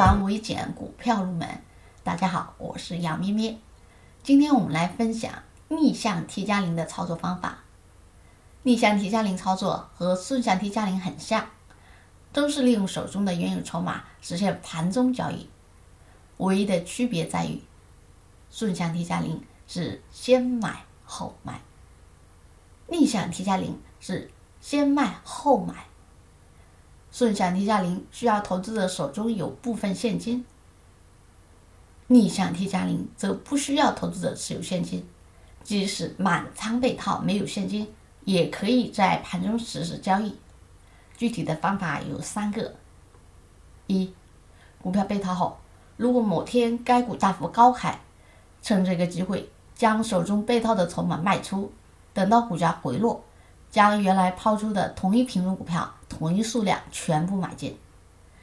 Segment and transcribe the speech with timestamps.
[0.00, 1.46] 防微减股票入门。
[2.02, 3.58] 大家好，我是杨咩咩。
[4.22, 7.58] 今天我们来分享逆向 T 加零的操作方法。
[8.62, 11.50] 逆向 T 加零操作和顺向 T 加零很像，
[12.32, 15.50] 都是利用手中的原有筹码实现盘中交易。
[16.38, 17.62] 唯一的区别在于，
[18.50, 21.60] 顺向 T 加零是先买后卖，
[22.86, 24.30] 逆向 T 加零是
[24.62, 25.89] 先卖后买。
[27.20, 30.42] 顺向 T 加零需要投资者手中有部分现金，
[32.06, 35.06] 逆向 T 加零则不需要投资者持有现金，
[35.62, 37.92] 即使满仓被套没有现金，
[38.24, 40.34] 也可以在盘中实施交易。
[41.14, 42.74] 具体的方法有三个：
[43.86, 44.14] 一、
[44.80, 45.58] 股票被套后，
[45.98, 48.00] 如果某天该股大幅高开，
[48.62, 51.70] 趁这个机会将手中被套的筹码卖出，
[52.14, 53.22] 等到股价回落。
[53.70, 57.78] 将原来抛出的同一品种股票同一数量全部买进，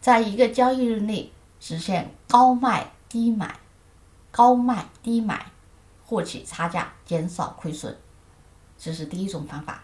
[0.00, 3.56] 在一个交易日内实现高卖低买，
[4.30, 5.50] 高卖低买，
[6.06, 7.94] 获取差价，减少亏损，
[8.78, 9.82] 这是第一种方法。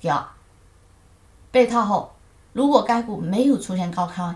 [0.00, 0.24] 第二，
[1.50, 2.12] 被套后，
[2.54, 4.34] 如果该股没有出现高开，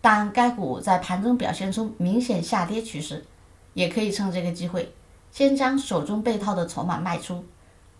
[0.00, 3.26] 但该股在盘中表现出明显下跌趋势，
[3.74, 4.94] 也可以趁这个机会，
[5.30, 7.44] 先将手中被套的筹码卖出。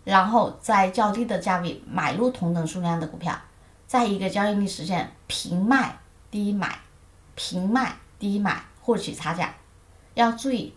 [0.05, 3.39] 然后在较低的价位买入同等数量的股票，
[3.89, 5.97] 在一个交易日实现平卖
[6.29, 6.77] 低买，
[7.33, 9.55] 平卖低买获取差价。
[10.13, 10.75] 要注意，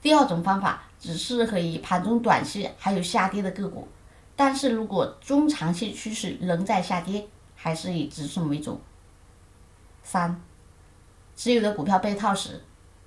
[0.00, 3.88] 第二种方法只适合于盘中短期还有下跌的个股，
[4.36, 8.80] 但是如果中长期趋势仍在下跌，还是以止损为主。
[10.04, 10.40] 三，
[11.34, 12.62] 持有的股票被套时，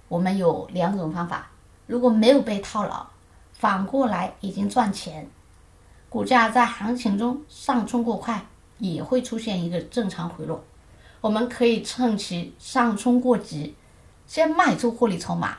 [0.10, 1.48] 我们有两种方法：
[1.88, 3.08] 如果没有被套牢，
[3.54, 5.30] 反过来已经赚钱。
[6.10, 8.46] 股价在行情中上冲过快，
[8.80, 10.64] 也会出现一个正常回落。
[11.22, 13.76] 我们可以趁其上冲过急，
[14.26, 15.58] 先卖出获利筹码，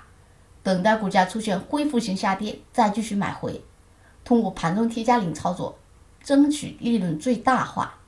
[0.62, 3.62] 等待股价出现恢复性下跌，再继续买回。
[4.24, 5.78] 通过盘中 T 加零操作，
[6.22, 7.98] 争取利润最大化。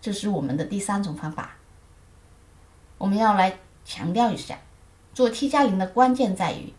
[0.00, 1.56] 这是我们的第三种方法。
[2.98, 4.58] 我们要来强调一下，
[5.14, 6.72] 做 T 加零的关键在于，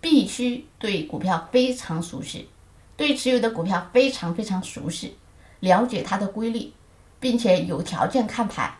[0.00, 2.48] 必须对股票非常熟悉。
[2.96, 5.16] 对持有的股票非常非常熟悉，
[5.60, 6.72] 了解它的规律，
[7.20, 8.72] 并且有条件看盘，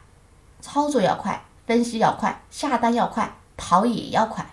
[0.60, 4.44] 操作要快，分析要快，下单要快，跑也要快。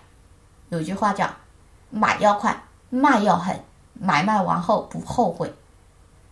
[0.68, 1.28] 有句话叫
[1.90, 5.52] “买要快，卖要狠，买卖完后不后悔”。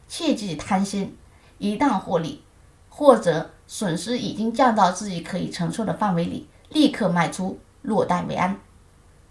[0.06, 1.16] 切忌贪心，
[1.58, 2.44] 一旦获利
[2.88, 8.60] 或者损失已经降到自己可以承受的范围里，立刻卖出，落袋为安。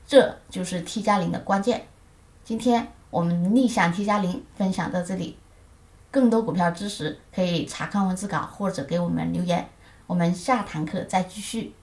[0.06, 1.88] 这就是 T 加零的关键。
[2.44, 2.92] 今天。
[3.12, 5.38] 我们逆向 T 加零分享到这里，
[6.16, 9.68] 更多股票知识可以查看文字稿或者给我们留言，
[10.08, 11.74] 我们下堂课再继续。